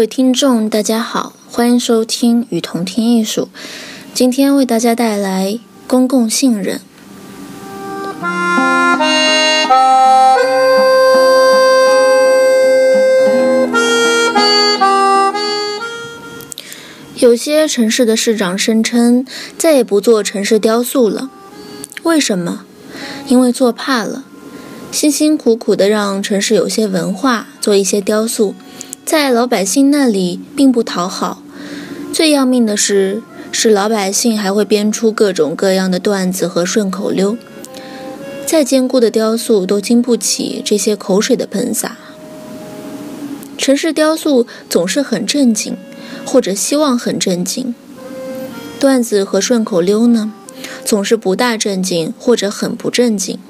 [0.00, 3.50] 各位听众，大家好，欢迎收听《与同听艺术》。
[4.14, 6.80] 今天为大家带来公共信任。
[17.16, 19.26] 有些城市的市长声称
[19.58, 21.28] 再也不做城市雕塑了，
[22.04, 22.64] 为什么？
[23.26, 24.24] 因为做怕了，
[24.90, 28.54] 辛辛苦苦的让城市有些文化，做一些雕塑。
[29.10, 31.42] 在老百姓那里并不讨好，
[32.12, 37.36] 最要命的是，是老百姓还会编出各种各样的段子和顺口溜。
[38.46, 41.96] 再坚固的雕塑都经不起这些口水的喷洒。
[43.58, 45.76] 城市雕塑总是很正经，
[46.24, 47.74] 或者希望很正经；
[48.78, 50.32] 段子和顺口溜呢，
[50.84, 53.40] 总是不大正经，或者很不正经。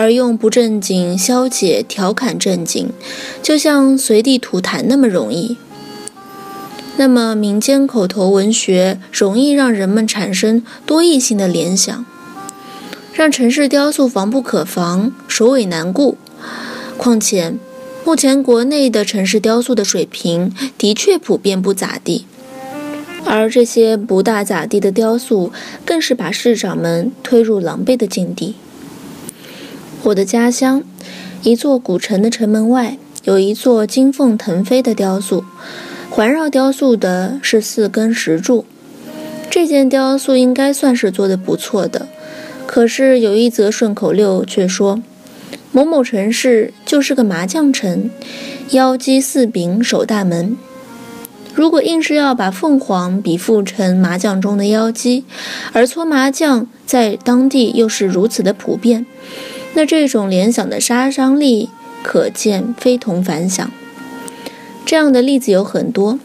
[0.00, 2.88] 而用不正经消解、调侃正经，
[3.42, 5.58] 就像随地吐痰那么容易。
[6.96, 12.06] 那么民间口头文学容易让人们产生多义性的联想，
[13.12, 16.16] 让城市雕塑防不可防、首尾难顾。
[16.96, 17.52] 况且，
[18.02, 22.24] 目前国内的城市雕塑的水平的确普遍不咋地，
[23.26, 25.52] 而这些不大咋地的雕塑，
[25.84, 28.54] 更是把市长们推入狼狈的境地。
[30.04, 30.82] 我的家乡，
[31.42, 35.44] 一座古城的城门外有一座金凤腾飞的雕塑，
[36.08, 38.64] 环绕雕塑的是四根石柱。
[39.50, 42.08] 这件雕塑应该算是做的不错的，
[42.66, 45.02] 可是有一则顺口溜却说
[45.70, 48.10] ：“某某城市就是个麻将城，
[48.70, 50.56] 妖姬四柄守大门。”
[51.52, 55.24] 如果硬是要把凤凰比附成麻将中的妖姬，
[55.72, 59.04] 而搓麻将在当地又是如此的普遍。
[59.74, 61.70] 那这种联想的杀伤力
[62.02, 63.70] 可见非同凡响。
[64.84, 66.18] 这样的例子有很多。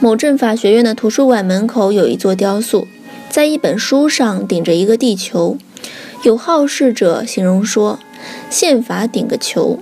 [0.00, 2.88] 某政法学院的图书馆门口有一座雕塑，
[3.28, 5.58] 在一本书上顶着一个地球。
[6.22, 7.98] 有好事者形容说
[8.50, 9.78] ：“宪法顶个球。”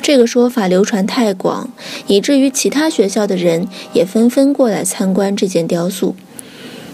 [0.00, 1.70] 这个说法流传太广，
[2.06, 6.14] 以至于其他学校的人也纷纷过来参观这件雕塑。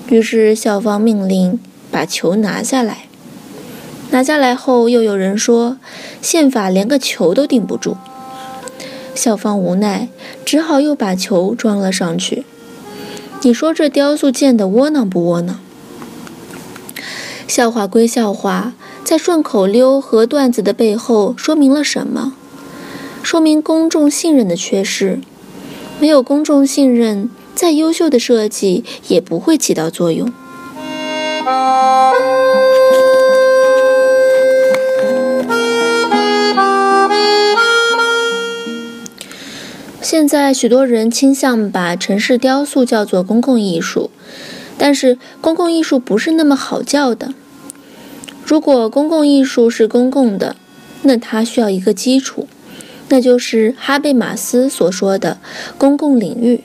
[0.08, 1.60] 于是校方命令
[1.90, 3.09] 把球拿下来。
[4.10, 5.76] 拿下来后，又有人说
[6.20, 7.96] 宪法连个球都顶不住，
[9.14, 10.08] 校方无奈，
[10.44, 12.44] 只好又把球装了上去。
[13.42, 15.60] 你说这雕塑建的窝囊不窝囊？
[17.46, 22.34] 笑话归笑话，在顺口溜和段子的背后，说明了什么？
[23.22, 25.20] 说明公众信任的缺失。
[26.00, 30.32] 没有公众信任，再优秀的设计也不会起到作用。
[40.10, 44.10] 现在许多人倾向把城市雕塑叫做公共艺术，
[44.76, 47.32] 但是公共艺术不是那么好叫的。
[48.44, 50.56] 如果公共艺术是公共的，
[51.02, 52.48] 那它需要一个基础，
[53.08, 55.38] 那就是哈贝马斯所说的
[55.78, 56.64] 公共领域。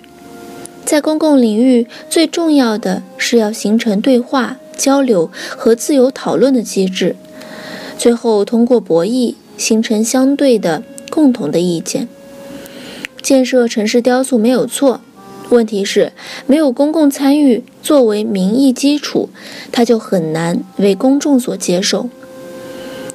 [0.83, 7.15] 在公共领域，最重要的是要形成对话、交流和自由讨论的机制，
[7.95, 10.81] 最后通过博弈形成相对的
[11.11, 12.07] 共同的意见。
[13.25, 15.01] 建设城市雕塑没有错，
[15.49, 16.13] 问题是
[16.45, 19.29] 没有公共参与作为民意基础，
[19.71, 22.07] 它就很难为公众所接受。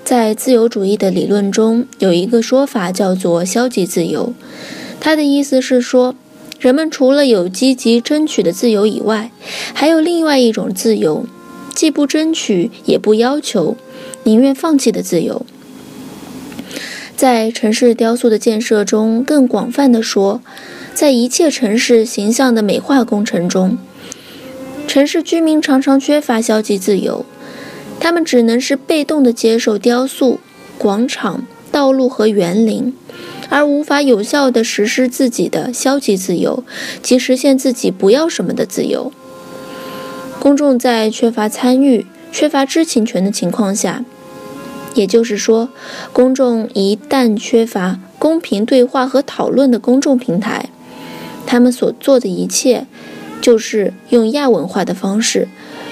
[0.02, 4.34] 在自由主义的理论中，有一个说法叫做消极自由，
[4.98, 6.16] 它的意思是说，
[6.58, 9.30] 人们除了有积极争取的自由以外，
[9.72, 11.24] 还有另外一种自由，
[11.72, 13.76] 既不争取也不要求，
[14.24, 15.46] 宁愿放弃的自由。
[17.20, 20.40] 在城市雕塑的建设中，更广泛的说，
[20.94, 23.76] 在一切城市形象的美化工程中，
[24.88, 27.26] 城市居民常常缺乏消极自由，
[28.00, 30.40] 他们只能是被动的接受雕塑、
[30.78, 32.94] 广场、道路和园林，
[33.50, 36.64] 而无法有效的实施自己的消极自由，
[37.02, 39.12] 即实现自己不要什么的自由。
[40.38, 44.06] 公众在缺乏参与、缺乏知情权的情况下。
[44.94, 45.68] 也就是说，
[46.12, 50.68] 公众一旦缺乏公平对话和讨论的公众平台，
[51.46, 52.86] 他们所做的一切，
[53.40, 55.48] 就是用亚文化的方式，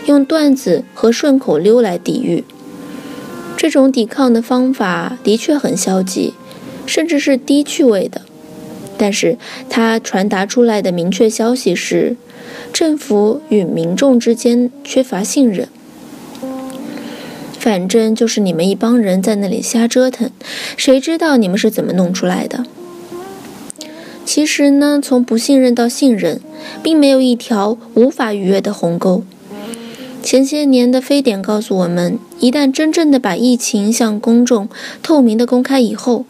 [0.07, 2.45] 用段子和顺口溜来抵御。
[3.57, 6.35] 这种抵抗的方法的确很消极，
[6.87, 8.23] 甚至是低趣味的。
[8.97, 12.17] 但是，它传达出来的明确消息是：
[12.73, 15.69] 政府与民众之间缺乏信任。
[17.69, 20.31] 反正就是你们一帮人在那里瞎折腾，
[20.79, 22.65] 谁知道你们是怎么弄出来的？
[24.25, 26.41] 其实呢，从不信任到信任，
[26.83, 29.23] 并没有一条无法逾越的鸿沟。
[30.23, 34.71] 前些年的非典告诉我们，一旦真正的把疫情向公众
[35.03, 36.25] 透明的公开以后，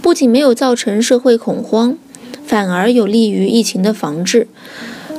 [0.00, 1.98] 不仅没有造成社会恐慌，
[2.46, 4.46] 反而有利于疫情的防治，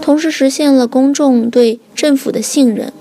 [0.02, 2.94] 同时实现了公众对政府的信任。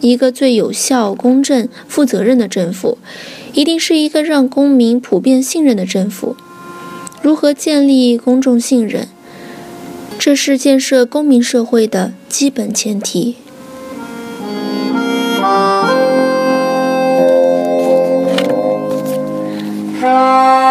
[0.00, 2.98] 一个最有效、公正、负责任的政府，
[3.52, 6.36] 一定是一个让公民普遍信任的政府。
[7.20, 9.08] 如何建立公众信任？
[10.18, 13.36] 这是建设公民社会的基本前提。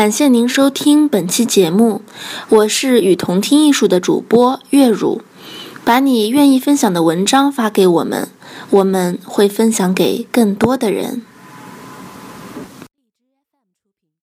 [0.00, 2.00] 感谢您收听本期节目，
[2.48, 5.20] 我是与同听艺术的主播月如。
[5.84, 8.30] 把你愿意分享的文章发给我们，
[8.70, 11.20] 我们会分享给更多的人。